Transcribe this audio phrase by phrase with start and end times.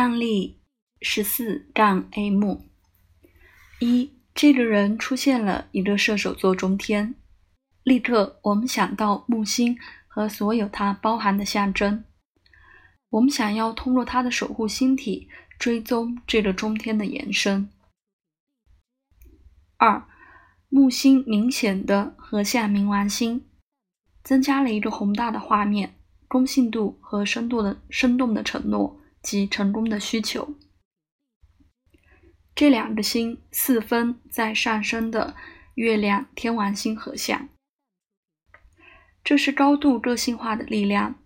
[0.00, 0.62] 案例
[1.02, 2.70] 十四杠 A 目
[3.80, 7.14] 一，这个人出现了一个射手座中天，
[7.82, 9.78] 立刻我们想到木星
[10.08, 12.02] 和所有它包含的象征。
[13.10, 15.28] 我们想要通过它的守护星体
[15.58, 17.68] 追踪这个中天的延伸。
[19.76, 20.08] 二，
[20.70, 23.44] 木星明显的和向冥王星，
[24.24, 25.94] 增加了一个宏大的画面、
[26.26, 28.96] 公信度和深度的生动的承诺。
[29.22, 30.54] 及成功的需求，
[32.54, 35.36] 这两个星四分在上升的
[35.74, 37.48] 月亮天王星合相，
[39.22, 41.16] 这是高度个性化的力量，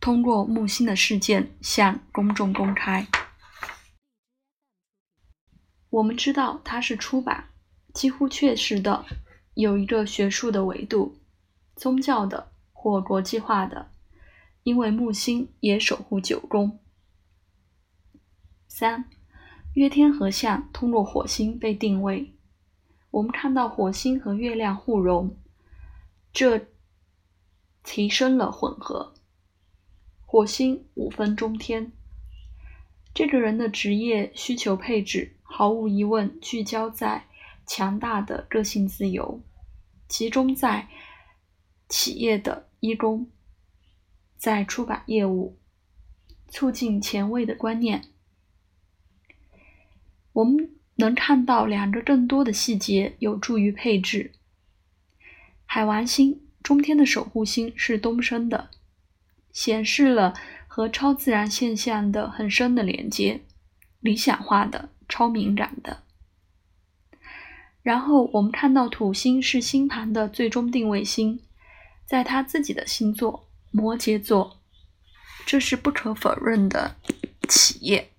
[0.00, 3.06] 通过木星的事件向公众公开。
[5.90, 7.50] 我们知道它是出版，
[7.94, 9.04] 几乎确实的
[9.54, 11.18] 有一个学术的维度，
[11.76, 13.92] 宗教的或国际化的，
[14.62, 16.80] 因为木星也守护九宫。
[18.78, 19.06] 三，
[19.72, 22.34] 月天合相通过火星被定位，
[23.10, 25.34] 我们看到火星和月亮互融，
[26.30, 26.66] 这
[27.82, 29.14] 提升了混合。
[30.26, 31.90] 火星五分中天，
[33.14, 37.24] 这个人的职业需求配置毫无疑问聚焦在
[37.66, 39.40] 强大的个性自由，
[40.06, 40.90] 集中在
[41.88, 43.30] 企业的一宫，
[44.36, 45.56] 在出版业务，
[46.48, 48.10] 促进前卫的观念。
[50.36, 54.32] 我们能看到两个更多的细节有助于配置。
[55.64, 58.68] 海王星中天的守护星是东升的，
[59.50, 60.34] 显示了
[60.68, 63.40] 和超自然现象的很深的连接，
[64.00, 66.02] 理想化的、超敏感的。
[67.82, 71.40] 然后我们看到土星是星盘的最终定位星，
[72.04, 74.58] 在他自己的星座摩羯座，
[75.46, 76.96] 这是不可否认的
[77.48, 78.10] 企业。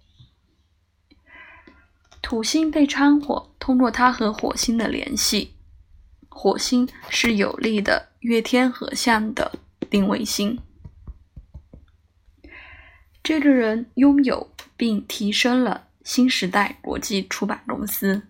[2.28, 5.53] 土星被掺火，通过它和火星的联系，
[6.28, 9.50] 火星是有利的月天合相的
[9.90, 10.59] 定位星。
[13.24, 18.22] 这个人拥有并提升了新时代国际出版公司。